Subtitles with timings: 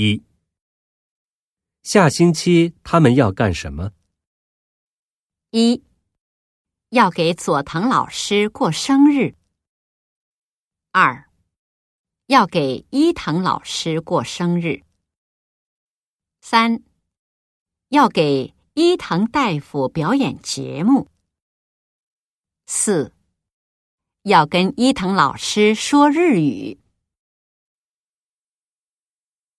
[0.00, 0.24] 一。
[1.82, 3.92] 下星期他们要干什么？
[5.50, 5.82] 一。
[6.88, 9.34] 要给佐藤老师过生日。
[10.90, 11.28] 二。
[12.26, 14.84] 要给伊藤老师过生日。
[16.40, 16.82] 三。
[17.88, 21.10] 要给伊藤大夫表演节目。
[22.66, 23.12] 四。
[24.22, 26.78] 要跟伊藤老师说日语。